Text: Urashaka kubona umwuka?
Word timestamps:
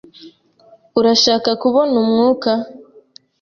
Urashaka 0.99 1.49
kubona 1.61 1.93
umwuka? 2.03 2.51